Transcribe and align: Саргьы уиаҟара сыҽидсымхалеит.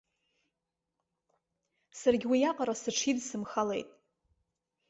Саргьы 1.99 2.27
уиаҟара 2.31 2.75
сыҽидсымхалеит. 2.81 3.89